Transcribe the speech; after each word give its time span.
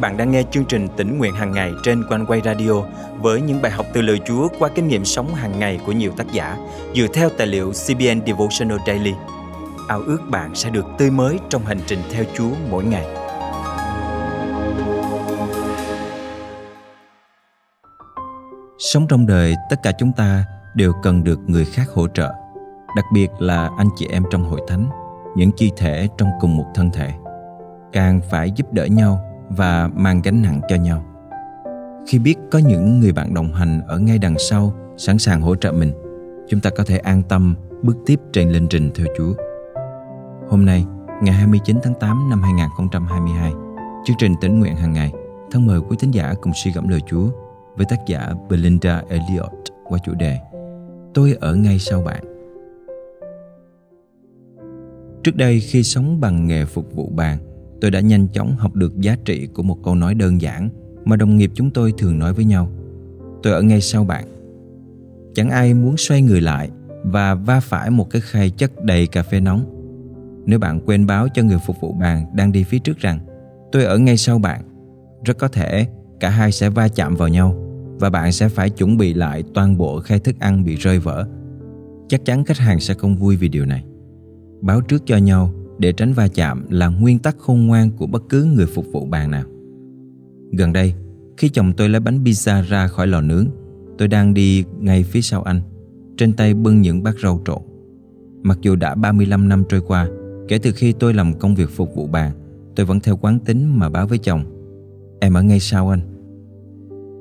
bạn 0.00 0.16
đang 0.16 0.30
nghe 0.30 0.42
chương 0.50 0.64
trình 0.64 0.88
tỉnh 0.96 1.18
nguyện 1.18 1.34
hàng 1.34 1.52
ngày 1.52 1.72
trên 1.82 2.04
quanh 2.08 2.26
quay 2.26 2.40
radio 2.44 2.72
với 3.20 3.40
những 3.40 3.62
bài 3.62 3.72
học 3.72 3.86
từ 3.92 4.02
lời 4.02 4.20
Chúa 4.26 4.48
qua 4.58 4.68
kinh 4.74 4.88
nghiệm 4.88 5.04
sống 5.04 5.34
hàng 5.34 5.58
ngày 5.58 5.80
của 5.86 5.92
nhiều 5.92 6.12
tác 6.16 6.32
giả 6.32 6.56
dựa 6.94 7.06
theo 7.14 7.28
tài 7.38 7.46
liệu 7.46 7.72
CBN 7.72 8.26
Devotional 8.26 8.78
Daily. 8.86 9.14
Ao 9.88 10.00
ước 10.00 10.18
bạn 10.30 10.54
sẽ 10.54 10.70
được 10.70 10.86
tươi 10.98 11.10
mới 11.10 11.38
trong 11.48 11.64
hành 11.64 11.80
trình 11.86 11.98
theo 12.12 12.24
Chúa 12.34 12.50
mỗi 12.70 12.84
ngày. 12.84 13.06
Sống 18.78 19.06
trong 19.08 19.26
đời, 19.26 19.54
tất 19.70 19.76
cả 19.82 19.92
chúng 19.98 20.12
ta 20.12 20.44
đều 20.74 20.92
cần 21.02 21.24
được 21.24 21.38
người 21.46 21.64
khác 21.64 21.88
hỗ 21.94 22.08
trợ, 22.08 22.32
đặc 22.96 23.04
biệt 23.12 23.28
là 23.38 23.70
anh 23.78 23.88
chị 23.96 24.06
em 24.10 24.24
trong 24.30 24.44
hội 24.44 24.60
thánh, 24.68 24.88
những 25.36 25.50
chi 25.56 25.72
thể 25.76 26.08
trong 26.18 26.28
cùng 26.40 26.56
một 26.56 26.66
thân 26.74 26.90
thể. 26.90 27.12
Càng 27.92 28.20
phải 28.30 28.50
giúp 28.50 28.72
đỡ 28.72 28.84
nhau 28.84 29.27
và 29.48 29.90
mang 29.94 30.20
gánh 30.24 30.42
nặng 30.42 30.60
cho 30.68 30.76
nhau 30.76 31.04
khi 32.08 32.18
biết 32.18 32.34
có 32.50 32.58
những 32.58 33.00
người 33.00 33.12
bạn 33.12 33.34
đồng 33.34 33.52
hành 33.52 33.80
ở 33.86 33.98
ngay 33.98 34.18
đằng 34.18 34.38
sau 34.38 34.74
sẵn 34.96 35.18
sàng 35.18 35.40
hỗ 35.40 35.56
trợ 35.56 35.72
mình 35.72 35.92
chúng 36.48 36.60
ta 36.60 36.70
có 36.70 36.84
thể 36.86 36.98
an 36.98 37.22
tâm 37.28 37.54
bước 37.82 37.96
tiếp 38.06 38.20
trên 38.32 38.50
lên 38.50 38.66
trình 38.70 38.90
theo 38.94 39.06
Chúa. 39.16 39.32
Hôm 40.48 40.64
nay, 40.64 40.84
ngày 41.22 41.34
29 41.34 41.78
tháng 41.82 41.94
8 41.94 42.30
năm 42.30 42.42
2022, 42.42 43.52
chương 44.04 44.16
trình 44.18 44.34
tỉnh 44.40 44.60
nguyện 44.60 44.76
hàng 44.76 44.92
ngày 44.92 45.12
thân 45.50 45.66
mời 45.66 45.80
quý 45.80 45.96
thính 46.00 46.14
giả 46.14 46.34
cùng 46.40 46.52
suy 46.54 46.72
gẫm 46.72 46.88
lời 46.88 47.00
Chúa 47.06 47.30
với 47.76 47.86
tác 47.90 47.98
giả 48.06 48.32
Belinda 48.50 49.02
Elliot 49.08 49.52
qua 49.84 49.98
chủ 50.04 50.14
đề 50.14 50.38
Tôi 51.14 51.36
ở 51.40 51.54
ngay 51.54 51.78
sau 51.78 52.02
bạn. 52.02 52.24
Trước 55.24 55.36
đây 55.36 55.60
khi 55.60 55.82
sống 55.82 56.20
bằng 56.20 56.46
nghề 56.46 56.64
phục 56.64 56.94
vụ 56.94 57.10
bàn, 57.16 57.38
tôi 57.80 57.90
đã 57.90 58.00
nhanh 58.00 58.28
chóng 58.32 58.56
học 58.56 58.74
được 58.74 59.00
giá 59.00 59.16
trị 59.24 59.46
của 59.46 59.62
một 59.62 59.78
câu 59.84 59.94
nói 59.94 60.14
đơn 60.14 60.40
giản 60.40 60.68
mà 61.04 61.16
đồng 61.16 61.36
nghiệp 61.36 61.50
chúng 61.54 61.70
tôi 61.70 61.92
thường 61.98 62.18
nói 62.18 62.32
với 62.32 62.44
nhau. 62.44 62.68
Tôi 63.42 63.52
ở 63.52 63.62
ngay 63.62 63.80
sau 63.80 64.04
bạn. 64.04 64.24
Chẳng 65.34 65.50
ai 65.50 65.74
muốn 65.74 65.96
xoay 65.96 66.22
người 66.22 66.40
lại 66.40 66.70
và 67.02 67.34
va 67.34 67.60
phải 67.60 67.90
một 67.90 68.10
cái 68.10 68.22
khay 68.22 68.50
chất 68.50 68.84
đầy 68.84 69.06
cà 69.06 69.22
phê 69.22 69.40
nóng. 69.40 69.64
Nếu 70.46 70.58
bạn 70.58 70.80
quên 70.86 71.06
báo 71.06 71.28
cho 71.34 71.42
người 71.42 71.58
phục 71.66 71.80
vụ 71.80 71.92
bàn 71.92 72.26
đang 72.34 72.52
đi 72.52 72.64
phía 72.64 72.78
trước 72.78 72.98
rằng 72.98 73.18
tôi 73.72 73.84
ở 73.84 73.98
ngay 73.98 74.16
sau 74.16 74.38
bạn, 74.38 74.62
rất 75.24 75.38
có 75.38 75.48
thể 75.48 75.86
cả 76.20 76.30
hai 76.30 76.52
sẽ 76.52 76.70
va 76.70 76.88
chạm 76.88 77.14
vào 77.14 77.28
nhau 77.28 77.64
và 78.00 78.10
bạn 78.10 78.32
sẽ 78.32 78.48
phải 78.48 78.70
chuẩn 78.70 78.96
bị 78.96 79.14
lại 79.14 79.44
toàn 79.54 79.78
bộ 79.78 80.00
khay 80.00 80.18
thức 80.18 80.36
ăn 80.38 80.64
bị 80.64 80.76
rơi 80.76 80.98
vỡ. 80.98 81.26
Chắc 82.08 82.24
chắn 82.24 82.44
khách 82.44 82.58
hàng 82.58 82.80
sẽ 82.80 82.94
không 82.94 83.16
vui 83.16 83.36
vì 83.36 83.48
điều 83.48 83.66
này. 83.66 83.84
Báo 84.60 84.80
trước 84.80 85.02
cho 85.06 85.16
nhau 85.16 85.50
để 85.78 85.92
tránh 85.92 86.12
va 86.12 86.28
chạm 86.28 86.66
là 86.70 86.88
nguyên 86.88 87.18
tắc 87.18 87.38
khôn 87.38 87.66
ngoan 87.66 87.90
của 87.90 88.06
bất 88.06 88.22
cứ 88.28 88.44
người 88.44 88.66
phục 88.66 88.86
vụ 88.92 89.06
bàn 89.06 89.30
nào. 89.30 89.44
Gần 90.52 90.72
đây, 90.72 90.94
khi 91.36 91.48
chồng 91.48 91.72
tôi 91.76 91.88
lấy 91.88 92.00
bánh 92.00 92.24
pizza 92.24 92.62
ra 92.62 92.86
khỏi 92.86 93.06
lò 93.06 93.20
nướng, 93.20 93.46
tôi 93.98 94.08
đang 94.08 94.34
đi 94.34 94.64
ngay 94.78 95.02
phía 95.02 95.20
sau 95.20 95.42
anh, 95.42 95.60
trên 96.16 96.32
tay 96.32 96.54
bưng 96.54 96.80
những 96.80 97.02
bát 97.02 97.14
rau 97.22 97.42
trộn. 97.46 97.62
Mặc 98.42 98.58
dù 98.62 98.76
đã 98.76 98.94
35 98.94 99.48
năm 99.48 99.64
trôi 99.68 99.80
qua, 99.80 100.08
kể 100.48 100.58
từ 100.58 100.72
khi 100.72 100.92
tôi 100.92 101.14
làm 101.14 101.38
công 101.38 101.54
việc 101.54 101.70
phục 101.70 101.94
vụ 101.94 102.06
bàn, 102.06 102.32
tôi 102.76 102.86
vẫn 102.86 103.00
theo 103.00 103.16
quán 103.16 103.38
tính 103.38 103.78
mà 103.78 103.88
báo 103.88 104.06
với 104.06 104.18
chồng. 104.18 104.44
Em 105.20 105.34
ở 105.34 105.42
ngay 105.42 105.60
sau 105.60 105.88
anh. 105.88 106.00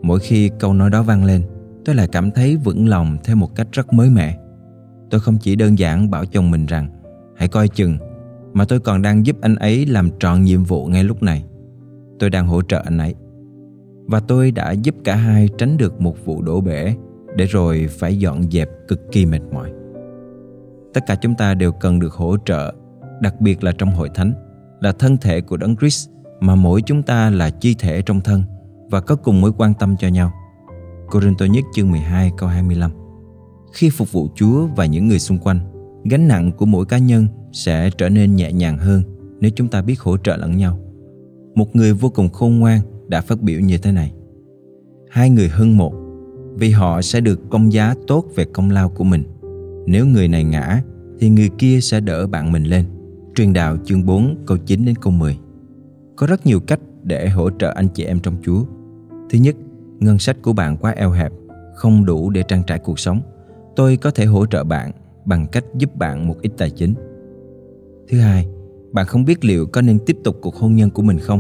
Mỗi 0.02 0.19
khi 0.19 0.50
câu 0.59 0.73
nói 0.73 0.89
đó 0.89 1.03
vang 1.03 1.25
lên, 1.25 1.41
tôi 1.85 1.95
lại 1.95 2.08
cảm 2.11 2.31
thấy 2.31 2.58
vững 2.58 2.89
lòng 2.89 3.17
theo 3.23 3.35
một 3.35 3.55
cách 3.55 3.67
rất 3.72 3.94
mới 3.94 4.09
mẻ. 4.09 4.38
Tôi 5.09 5.22
không 5.22 5.38
chỉ 5.41 5.55
đơn 5.55 5.80
giản 5.80 6.11
bảo 6.11 6.25
chồng 6.25 6.52
mình 6.52 6.66
rằng 6.66 6.89
hãy 7.38 7.47
coi 7.47 7.67
chừng 7.67 7.97
mà 8.58 8.66
tôi 8.66 8.80
còn 8.80 9.02
đang 9.02 9.25
giúp 9.25 9.36
anh 9.41 9.55
ấy 9.55 9.86
làm 9.86 10.09
trọn 10.19 10.44
nhiệm 10.44 10.63
vụ 10.63 10.86
ngay 10.86 11.03
lúc 11.03 11.23
này. 11.23 11.44
Tôi 12.19 12.30
đang 12.30 12.47
hỗ 12.47 12.61
trợ 12.61 12.81
anh 12.86 12.97
ấy. 12.97 13.16
Và 14.08 14.19
tôi 14.19 14.52
đã 14.52 14.72
giúp 14.72 14.95
cả 15.03 15.16
hai 15.16 15.50
tránh 15.58 15.77
được 15.77 16.02
một 16.02 16.25
vụ 16.25 16.41
đổ 16.41 16.62
bể 16.62 16.96
để 17.35 17.46
rồi 17.46 17.88
phải 18.00 18.19
dọn 18.19 18.51
dẹp 18.51 18.69
cực 18.88 19.12
kỳ 19.12 19.25
mệt 19.25 19.41
mỏi. 19.53 19.72
Tất 20.94 21.01
cả 21.07 21.16
chúng 21.16 21.35
ta 21.35 21.53
đều 21.53 21.72
cần 21.72 22.00
được 22.00 22.13
hỗ 22.13 22.38
trợ, 22.46 22.73
đặc 23.22 23.41
biệt 23.41 23.63
là 23.63 23.72
trong 23.72 23.91
hội 23.91 24.09
thánh, 24.13 24.34
là 24.79 24.91
thân 24.91 25.17
thể 25.17 25.41
của 25.41 25.57
Đấng 25.57 25.75
Christ 25.75 26.09
mà 26.40 26.56
mỗi 26.56 26.81
chúng 26.81 27.03
ta 27.03 27.29
là 27.29 27.50
chi 27.50 27.75
thể 27.79 28.01
trong 28.01 28.22
thân 28.22 28.44
và 28.90 29.01
có 29.01 29.16
cùng 29.16 29.41
mối 29.41 29.51
quan 29.57 29.73
tâm 29.73 29.96
cho 30.00 30.07
nhau. 30.07 30.31
Corinto 31.12 31.46
nhất 31.46 31.63
chương 31.73 31.91
12 31.91 32.31
câu 32.38 32.50
25 32.50 32.91
Khi 33.73 33.90
phục 33.90 34.12
vụ 34.12 34.29
Chúa 34.35 34.67
và 34.75 34.85
những 34.85 35.07
người 35.07 35.19
xung 35.19 35.38
quanh, 35.38 35.59
gánh 36.03 36.28
nặng 36.28 36.51
của 36.51 36.66
mỗi 36.66 36.85
cá 36.85 36.97
nhân 36.97 37.28
sẽ 37.57 37.90
trở 37.97 38.09
nên 38.09 38.35
nhẹ 38.35 38.51
nhàng 38.51 38.78
hơn 38.78 39.01
nếu 39.40 39.51
chúng 39.56 39.68
ta 39.68 39.81
biết 39.81 40.00
hỗ 40.00 40.18
trợ 40.18 40.38
lẫn 40.38 40.57
nhau. 40.57 40.79
Một 41.56 41.75
người 41.75 41.94
vô 41.94 42.09
cùng 42.09 42.29
khôn 42.29 42.59
ngoan 42.59 42.79
đã 43.07 43.22
phát 43.22 43.41
biểu 43.41 43.59
như 43.59 43.78
thế 43.78 43.91
này. 43.91 44.13
Hai 45.09 45.29
người 45.29 45.47
hơn 45.47 45.78
một 45.78 45.94
vì 46.56 46.69
họ 46.69 47.01
sẽ 47.01 47.22
được 47.22 47.50
công 47.50 47.73
giá 47.73 47.96
tốt 48.07 48.25
về 48.35 48.46
công 48.53 48.69
lao 48.69 48.90
của 48.90 49.03
mình. 49.03 49.23
Nếu 49.88 50.06
người 50.06 50.28
này 50.28 50.44
ngã 50.44 50.81
thì 51.19 51.29
người 51.29 51.50
kia 51.57 51.79
sẽ 51.81 52.00
đỡ 52.00 52.28
bạn 52.28 52.51
mình 52.51 52.63
lên. 52.63 52.85
Truyền 53.35 53.53
đạo 53.53 53.78
chương 53.85 54.06
4 54.06 54.35
câu 54.46 54.57
9 54.57 54.85
đến 54.85 54.96
câu 54.96 55.13
10. 55.13 55.38
Có 56.16 56.28
rất 56.28 56.46
nhiều 56.46 56.59
cách 56.59 56.79
để 57.03 57.29
hỗ 57.29 57.50
trợ 57.50 57.73
anh 57.75 57.88
chị 57.88 58.03
em 58.03 58.19
trong 58.19 58.35
Chúa. 58.44 58.63
Thứ 59.29 59.40
nhất, 59.40 59.56
ngân 60.00 60.19
sách 60.19 60.38
của 60.41 60.53
bạn 60.53 60.78
quá 60.78 60.91
eo 60.91 61.12
hẹp, 61.12 61.31
không 61.75 62.06
đủ 62.06 62.29
để 62.29 62.44
trang 62.47 62.63
trải 62.67 62.79
cuộc 62.79 63.00
sống. 63.00 63.22
Tôi 63.75 63.97
có 63.97 64.12
thể 64.12 64.25
hỗ 64.25 64.46
trợ 64.46 64.63
bạn 64.63 64.91
bằng 65.25 65.47
cách 65.51 65.63
giúp 65.78 65.96
bạn 65.96 66.28
một 66.28 66.35
ít 66.41 66.51
tài 66.57 66.69
chính. 66.69 66.94
Thứ 68.09 68.19
hai, 68.19 68.47
bạn 68.91 69.06
không 69.06 69.25
biết 69.25 69.45
liệu 69.45 69.66
có 69.66 69.81
nên 69.81 70.00
tiếp 70.06 70.18
tục 70.23 70.38
cuộc 70.41 70.56
hôn 70.56 70.75
nhân 70.75 70.90
của 70.90 71.01
mình 71.01 71.19
không? 71.19 71.40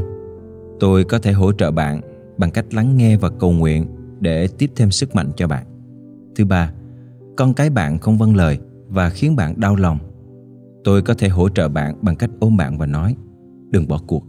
Tôi 0.79 1.03
có 1.03 1.19
thể 1.19 1.31
hỗ 1.31 1.51
trợ 1.51 1.71
bạn 1.71 2.01
bằng 2.37 2.51
cách 2.51 2.73
lắng 2.73 2.97
nghe 2.97 3.17
và 3.17 3.29
cầu 3.29 3.51
nguyện 3.51 3.85
để 4.19 4.47
tiếp 4.47 4.71
thêm 4.75 4.91
sức 4.91 5.15
mạnh 5.15 5.31
cho 5.35 5.47
bạn. 5.47 5.65
Thứ 6.35 6.45
ba, 6.45 6.71
con 7.37 7.53
cái 7.53 7.69
bạn 7.69 7.99
không 7.99 8.17
vâng 8.17 8.35
lời 8.35 8.59
và 8.87 9.09
khiến 9.09 9.35
bạn 9.35 9.59
đau 9.59 9.75
lòng. 9.75 9.97
Tôi 10.83 11.01
có 11.01 11.13
thể 11.13 11.27
hỗ 11.27 11.49
trợ 11.49 11.69
bạn 11.69 11.95
bằng 12.01 12.15
cách 12.15 12.29
ôm 12.39 12.57
bạn 12.57 12.77
và 12.77 12.85
nói 12.85 13.15
Đừng 13.69 13.87
bỏ 13.87 14.01
cuộc. 14.07 14.23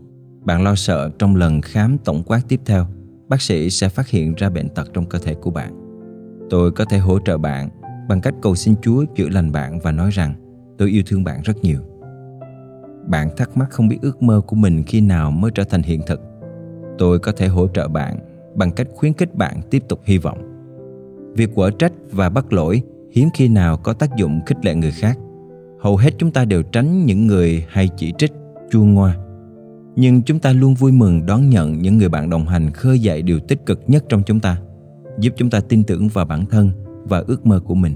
Bạn 0.44 0.62
lo 0.62 0.74
sợ 0.74 1.10
trong 1.18 1.36
lần 1.36 1.60
khám 1.60 1.98
tổng 1.98 2.22
quát 2.26 2.40
tiếp 2.48 2.60
theo, 2.66 2.86
bác 3.28 3.42
sĩ 3.42 3.70
sẽ 3.70 3.88
phát 3.88 4.08
hiện 4.08 4.34
ra 4.34 4.50
bệnh 4.50 4.68
tật 4.68 4.90
trong 4.92 5.06
cơ 5.06 5.18
thể 5.18 5.34
của 5.34 5.50
bạn. 5.50 5.72
Tôi 6.50 6.70
có 6.70 6.84
thể 6.84 6.98
hỗ 6.98 7.18
trợ 7.18 7.38
bạn 7.38 7.68
bằng 8.08 8.20
cách 8.20 8.34
cầu 8.42 8.54
xin 8.54 8.74
Chúa 8.82 9.04
chữa 9.16 9.28
lành 9.28 9.52
bạn 9.52 9.78
và 9.80 9.92
nói 9.92 10.10
rằng 10.10 10.34
tôi 10.78 10.90
yêu 10.90 11.02
thương 11.06 11.24
bạn 11.24 11.42
rất 11.42 11.56
nhiều. 11.62 11.97
Bạn 13.08 13.28
thắc 13.36 13.56
mắc 13.56 13.70
không 13.70 13.88
biết 13.88 13.98
ước 14.02 14.22
mơ 14.22 14.40
của 14.46 14.56
mình 14.56 14.82
khi 14.86 15.00
nào 15.00 15.30
mới 15.30 15.50
trở 15.50 15.64
thành 15.64 15.82
hiện 15.82 16.00
thực. 16.06 16.20
Tôi 16.98 17.18
có 17.18 17.32
thể 17.32 17.46
hỗ 17.46 17.68
trợ 17.68 17.88
bạn 17.88 18.18
bằng 18.54 18.72
cách 18.72 18.86
khuyến 18.94 19.12
khích 19.12 19.34
bạn 19.34 19.60
tiếp 19.70 19.82
tục 19.88 20.00
hy 20.04 20.18
vọng. 20.18 20.38
Việc 21.34 21.54
quở 21.54 21.70
trách 21.70 21.92
và 22.12 22.28
bắt 22.28 22.52
lỗi 22.52 22.82
hiếm 23.12 23.28
khi 23.34 23.48
nào 23.48 23.76
có 23.76 23.92
tác 23.92 24.16
dụng 24.16 24.40
khích 24.46 24.64
lệ 24.64 24.74
người 24.74 24.90
khác. 24.90 25.18
Hầu 25.80 25.96
hết 25.96 26.14
chúng 26.18 26.30
ta 26.30 26.44
đều 26.44 26.62
tránh 26.62 27.04
những 27.06 27.26
người 27.26 27.66
hay 27.68 27.88
chỉ 27.96 28.12
trích, 28.18 28.32
chua 28.70 28.84
ngoa. 28.84 29.16
Nhưng 29.96 30.22
chúng 30.22 30.38
ta 30.38 30.52
luôn 30.52 30.74
vui 30.74 30.92
mừng 30.92 31.26
đón 31.26 31.50
nhận 31.50 31.78
những 31.82 31.98
người 31.98 32.08
bạn 32.08 32.30
đồng 32.30 32.46
hành 32.46 32.70
khơi 32.70 32.98
dậy 32.98 33.22
điều 33.22 33.40
tích 33.40 33.66
cực 33.66 33.80
nhất 33.86 34.04
trong 34.08 34.22
chúng 34.26 34.40
ta, 34.40 34.60
giúp 35.18 35.32
chúng 35.36 35.50
ta 35.50 35.60
tin 35.60 35.84
tưởng 35.84 36.08
vào 36.08 36.24
bản 36.24 36.46
thân 36.46 36.70
và 37.04 37.24
ước 37.26 37.46
mơ 37.46 37.60
của 37.60 37.74
mình. 37.74 37.94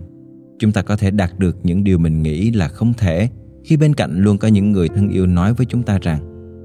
Chúng 0.59 0.73
ta 0.73 0.83
có 0.83 0.97
thể 0.97 1.11
đạt 1.11 1.39
được 1.39 1.57
những 1.63 1.85
điều 1.85 1.99
mình 1.99 2.23
nghĩ 2.23 2.51
là 2.51 2.69
không 2.69 2.93
thể 2.93 3.29
khi 3.65 3.77
bên 3.77 3.95
cạnh 3.95 4.19
luôn 4.19 4.39
có 4.39 4.49
những 4.49 4.73
người 4.73 4.89
thân 4.89 5.09
yêu 5.09 5.27
nói 5.27 5.55
với 5.55 5.67
chúng 5.67 5.83
ta 5.83 5.99
rằng, 6.03 6.21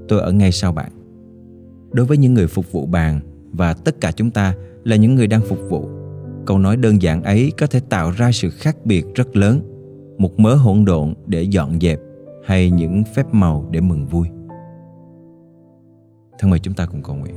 tôi 0.08 0.20
ở 0.20 0.32
ngay 0.32 0.52
sau 0.52 0.72
bạn. 0.72 0.92
Đối 1.92 2.06
với 2.06 2.16
những 2.16 2.34
người 2.34 2.46
phục 2.46 2.72
vụ 2.72 2.86
bàn, 2.86 3.20
và 3.52 3.74
tất 3.74 4.00
cả 4.00 4.12
chúng 4.12 4.30
ta 4.30 4.54
là 4.84 4.96
những 4.96 5.14
người 5.14 5.26
đang 5.26 5.42
phục 5.42 5.58
vụ, 5.68 5.88
câu 6.46 6.58
nói 6.58 6.76
đơn 6.76 7.02
giản 7.02 7.22
ấy 7.22 7.52
có 7.58 7.66
thể 7.66 7.80
tạo 7.80 8.10
ra 8.10 8.32
sự 8.32 8.50
khác 8.50 8.76
biệt 8.84 9.06
rất 9.14 9.36
lớn, 9.36 9.60
một 10.18 10.40
mớ 10.40 10.54
hỗn 10.54 10.84
độn 10.84 11.14
để 11.26 11.42
dọn 11.42 11.80
dẹp 11.80 12.00
hay 12.44 12.70
những 12.70 13.02
phép 13.14 13.34
màu 13.34 13.68
để 13.70 13.80
mừng 13.80 14.06
vui. 14.06 14.28
Thân 16.38 16.50
mời 16.50 16.58
chúng 16.58 16.74
ta 16.74 16.86
cùng 16.86 17.02
cầu 17.02 17.16
nguyện. 17.16 17.34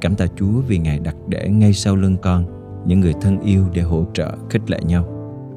Cảm 0.00 0.14
tạ 0.14 0.26
chúa 0.36 0.60
vì 0.68 0.78
ngài 0.78 0.98
đặt 0.98 1.16
để 1.28 1.48
ngay 1.48 1.72
sau 1.72 1.96
lưng 1.96 2.16
con, 2.22 2.44
những 2.86 3.00
người 3.00 3.14
thân 3.20 3.40
yêu 3.40 3.64
để 3.74 3.82
hỗ 3.82 4.04
trợ 4.14 4.34
khích 4.50 4.70
lệ 4.70 4.78
nhau. 4.86 5.15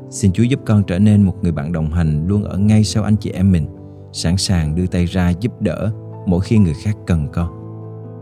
Xin 0.10 0.32
Chúa 0.32 0.44
giúp 0.44 0.60
con 0.66 0.84
trở 0.84 1.00
nên 1.00 1.24
một 1.24 1.34
người 1.42 1.52
bạn 1.52 1.72
đồng 1.72 1.90
hành 1.90 2.28
luôn 2.28 2.44
ở 2.44 2.58
ngay 2.58 2.84
sau 2.84 3.04
anh 3.04 3.16
chị 3.16 3.32
em 3.32 3.52
mình, 3.52 3.68
sẵn 4.12 4.38
sàng 4.38 4.76
đưa 4.76 4.88
tay 4.88 5.06
ra 5.06 5.30
giúp 5.30 5.62
đỡ 5.62 5.92
mỗi 6.26 6.42
khi 6.42 6.58
người 6.58 6.74
khác 6.84 6.98
cần 7.08 7.28
con. 7.34 7.50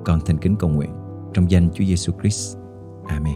Con 0.06 0.20
thành 0.26 0.38
kính 0.38 0.56
cầu 0.56 0.70
nguyện 0.70 0.90
trong 1.34 1.52
danh 1.52 1.70
Chúa 1.74 1.84
Giêsu 1.84 2.14
Christ. 2.22 2.58
Amen. 3.08 3.36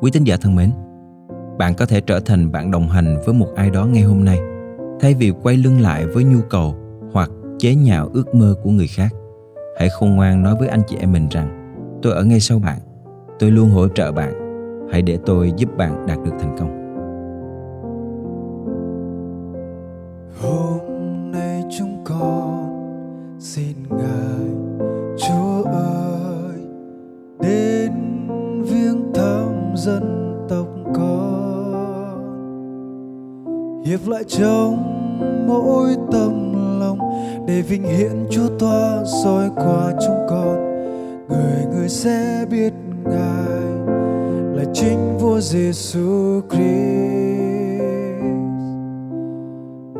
Quý 0.00 0.10
tín 0.10 0.24
giả 0.24 0.36
thân 0.40 0.56
mến, 0.56 0.70
bạn 1.58 1.74
có 1.74 1.86
thể 1.86 2.00
trở 2.00 2.20
thành 2.20 2.52
bạn 2.52 2.70
đồng 2.70 2.88
hành 2.88 3.16
với 3.24 3.34
một 3.34 3.48
ai 3.56 3.70
đó 3.70 3.86
ngay 3.86 4.02
hôm 4.02 4.24
nay, 4.24 4.38
thay 5.00 5.14
vì 5.14 5.32
quay 5.42 5.56
lưng 5.56 5.80
lại 5.80 6.06
với 6.06 6.24
nhu 6.24 6.40
cầu 6.50 6.74
hoặc 7.12 7.30
chế 7.58 7.74
nhạo 7.74 8.10
ước 8.12 8.34
mơ 8.34 8.54
của 8.62 8.70
người 8.70 8.86
khác. 8.86 9.08
Hãy 9.78 9.88
khôn 9.88 10.16
ngoan 10.16 10.42
nói 10.42 10.56
với 10.58 10.68
anh 10.68 10.82
chị 10.86 10.96
em 11.00 11.12
mình 11.12 11.28
rằng, 11.30 11.74
tôi 12.02 12.12
ở 12.12 12.24
ngay 12.24 12.40
sau 12.40 12.58
bạn, 12.58 12.78
tôi 13.38 13.50
luôn 13.50 13.70
hỗ 13.70 13.88
trợ 13.88 14.12
bạn 14.12 14.47
hãy 14.90 15.02
để 15.02 15.18
tôi 15.26 15.52
giúp 15.56 15.76
bạn 15.76 16.06
đạt 16.06 16.18
được 16.24 16.32
thành 16.38 16.56
công. 16.58 16.78
Hôm 20.42 20.78
nay 21.32 21.64
chúng 21.78 22.04
con 22.04 22.68
xin 23.38 23.76
ngài, 23.90 24.48
chúa 25.16 25.62
ơi, 25.70 26.58
đến 27.40 27.92
viếng 28.62 29.12
thăm 29.14 29.72
dân 29.76 30.34
tộc 30.48 30.68
con. 30.94 31.28
Hiệp 33.84 34.08
lại 34.08 34.24
trong 34.24 34.82
mỗi 35.48 35.96
tâm 36.12 36.54
lòng 36.80 36.98
để 37.46 37.62
vinh 37.62 37.82
hiển 37.82 38.26
chúa 38.30 38.48
toa 38.58 39.04
soi 39.24 39.50
qua 39.56 39.92
chúng 40.06 40.26
con. 40.28 40.56
Người 41.28 41.66
người 41.74 41.88
sẽ 41.88 42.46
biết 42.50 42.72
ngài 43.04 43.57
chính 44.74 45.18
vua 45.18 45.40
Giêsu 45.40 46.40
Christ. 46.50 46.68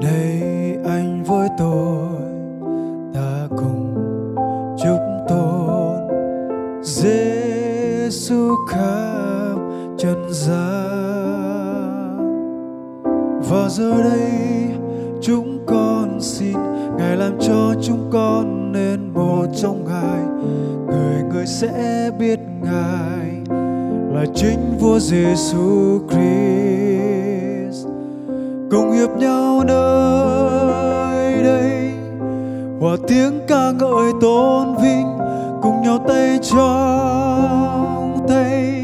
Đây 0.03 0.43
anh 0.85 1.25
với 1.26 1.49
tôi, 1.59 2.09
ta 3.15 3.49
cùng 3.56 3.94
chúc 4.79 5.00
tôn 5.29 5.99
Giêsu 6.82 8.55
khắp 8.69 9.56
trần 9.99 10.26
gian. 10.31 10.88
Và 13.50 13.69
giờ 13.69 14.03
đây 14.03 14.31
chúng 15.20 15.59
con 15.67 16.20
xin 16.20 16.56
ngài 16.99 17.17
làm 17.17 17.38
cho 17.41 17.75
chúng 17.82 18.11
con 18.12 18.73
nên 18.73 19.12
một 19.15 19.47
trong 19.62 19.85
ngài. 19.85 20.23
Người 20.87 21.23
người 21.32 21.47
sẽ 21.47 22.11
biết 22.19 22.38
ngài 22.62 23.38
là 24.19 24.25
chính 24.35 24.79
vua 24.79 24.99
Giêsu 24.99 25.99
Christ. 26.09 27.87
Cùng 28.70 28.93
hiệp 28.93 29.11
nhau 29.17 29.65
nơi 29.67 31.43
đây, 31.43 31.91
hòa 32.81 32.97
tiếng 33.09 33.41
ca 33.49 33.70
ngợi 33.70 34.12
tôn 34.20 34.76
vinh, 34.82 35.06
cùng 35.62 35.82
nhau 35.82 36.05
tay 36.09 36.38
trong 36.43 38.26
tay. 38.29 38.75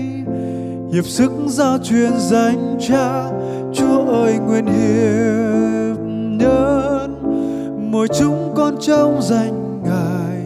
Hiệp 0.93 1.05
sức 1.05 1.33
giao 1.47 1.79
truyền 1.79 2.13
danh 2.19 2.77
cha, 2.81 3.31
chúa 3.73 4.05
ơi 4.07 4.39
nguyện 4.47 4.67
hiệp 4.67 5.99
nhân. 6.39 7.21
Mỗi 7.91 8.09
chúng 8.19 8.53
con 8.57 8.77
trong 8.81 9.23
danh 9.23 9.83
ngài, 9.85 10.41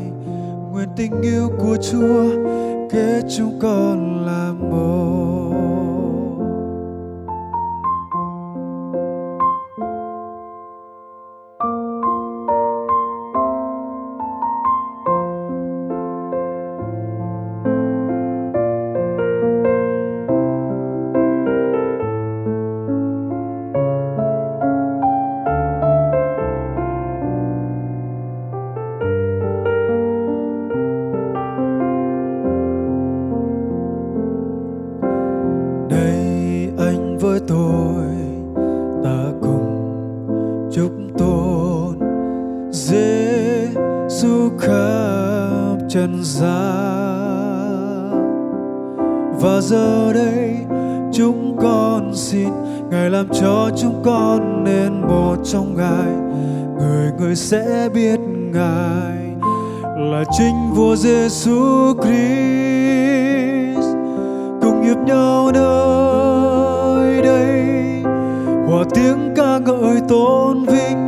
nguyện 0.73 0.89
tình 0.97 1.23
yêu 1.23 1.49
của 1.59 1.77
chúa 1.91 2.25
kết 2.91 3.23
chúng 3.37 3.59
con 3.61 4.27
là 4.27 4.48
một 4.71 5.28
chúc 40.79 40.93
tôn 41.19 41.99
dễ 42.71 43.69
du 44.09 44.49
khắp 44.59 45.77
trần 45.89 46.19
gian. 46.23 46.49
Và 49.41 49.61
giờ 49.61 50.13
đây 50.13 50.57
chúng 51.13 51.57
con 51.61 52.15
xin 52.15 52.49
ngài 52.91 53.11
làm 53.11 53.29
cho 53.33 53.71
chúng 53.77 54.03
con 54.05 54.65
nên 54.65 55.01
một 55.01 55.37
trong 55.45 55.77
ngài. 55.77 56.13
Người 56.79 57.13
người 57.19 57.37
sẽ 57.37 57.89
biết 57.95 58.21
ngài 58.53 59.35
là 59.97 60.25
chính 60.39 60.73
vua 60.75 60.97
Giêsu 60.97 61.95
Christ. 62.03 63.89
Cùng 64.63 64.83
hiệp 64.83 64.99
nhau 65.07 65.51
nơi 65.55 66.48
tiếng 69.09 69.35
ca 69.37 69.59
ngợi 69.59 70.01
tôn 70.09 70.65
vinh 70.65 70.99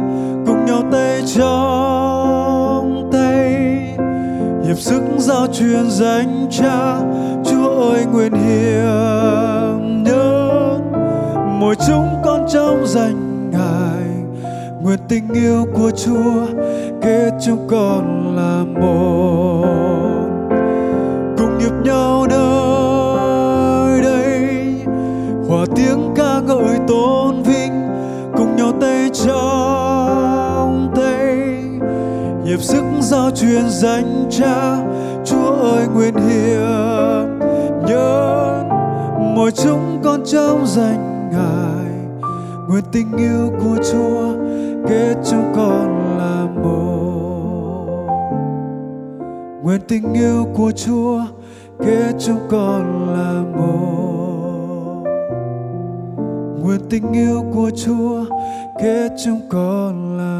cùng 0.47 0.65
nhau 0.67 0.83
tay 0.93 1.23
trong 1.37 3.09
tay. 3.13 3.53
Hiệp 4.67 4.79
sức 4.79 5.03
giao 5.19 5.47
truyền 5.47 5.91
danh 5.91 6.47
cha, 6.51 7.01
chúa 7.45 7.69
ơi 7.69 8.05
nguyện 8.13 8.33
hiệp 8.33 9.81
nhớ. 10.05 10.51
Mỗi 11.61 11.75
chúng 11.87 12.09
con 12.25 12.47
trong 12.53 12.87
danh 12.87 13.51
ngài, 13.51 14.05
nguyện 14.83 14.99
tình 15.09 15.29
yêu 15.35 15.67
của 15.75 15.91
chúa 15.91 16.47
kết 17.03 17.31
chúng 17.47 17.69
con 17.69 18.37
là 18.37 18.65
một. 18.81 19.67
Cùng 21.39 21.59
hiệp 21.59 21.85
nhau 21.85 22.27
nơi 22.31 24.01
đây, 24.03 24.49
hòa 25.49 25.67
tiếng 25.77 26.13
ca 26.17 26.41
ngợi 26.41 26.79
tôn 26.89 27.43
vinh. 27.43 27.50
Hiệp 32.61 32.67
sức 32.67 32.85
giao 33.01 33.31
truyền 33.31 33.69
danh 33.69 34.27
cha 34.31 34.77
chúa 35.25 35.51
ơi, 35.51 35.87
nguyện 35.95 36.15
hiệp 36.15 37.29
nhớ 37.89 38.65
mỗi 39.37 39.51
chúng 39.51 40.01
con 40.05 40.21
trong 40.25 40.67
danh 40.67 41.31
ngài. 41.33 42.21
Nguyện 42.69 42.85
tình 42.93 43.17
yêu 43.17 43.51
của 43.61 43.77
chúa 43.93 44.33
kết 44.89 45.15
chúng 45.31 45.53
con 45.57 46.19
là 46.19 46.47
một. 46.63 47.87
Nguyện 49.63 49.81
tình 49.89 50.15
yêu 50.15 50.47
của 50.57 50.73
chúa 50.77 51.21
kết 51.79 52.13
chúng 52.19 52.41
con 52.51 53.09
là 53.15 53.43
một. 53.59 55.05
Nguyện 56.63 56.81
tình 56.91 57.13
yêu 57.13 57.45
của 57.55 57.71
chúa 57.77 58.25
kết 58.83 59.09
chúng 59.25 59.41
con 59.49 60.19
là 60.19 60.40